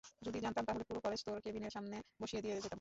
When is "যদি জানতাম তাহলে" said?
0.21-0.83